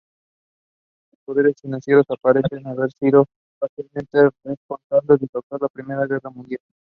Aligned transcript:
Los 1.11 1.19
poderes 1.25 1.61
financieros 1.61 2.07
parecen 2.19 2.65
haber 2.65 2.91
sido 2.91 3.27
parcialmente 3.59 4.31
responsables 4.43 5.21
en 5.21 5.27
causar 5.27 5.61
la 5.61 5.69
Primera 5.69 6.07
Guerra 6.07 6.31
Mundial. 6.31 6.59